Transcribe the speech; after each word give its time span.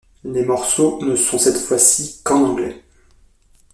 Les 0.23 0.43
morceaux 0.43 0.97
ne 1.05 1.15
sont 1.15 1.37
cette 1.37 1.59
fois-ci 1.59 2.21
qu'en 2.23 2.43
Anglais. 2.45 2.83